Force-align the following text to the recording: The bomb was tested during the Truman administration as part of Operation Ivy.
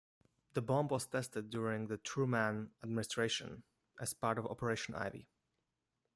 The 0.53 0.63
bomb 0.63 0.87
was 0.87 1.05
tested 1.05 1.51
during 1.51 1.85
the 1.85 1.97
Truman 1.99 2.71
administration 2.83 3.61
as 3.99 4.15
part 4.15 4.39
of 4.39 4.47
Operation 4.47 4.95
Ivy. 4.95 5.27